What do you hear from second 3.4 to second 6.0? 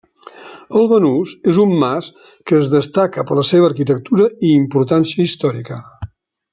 la seva arquitectura i importància històrica.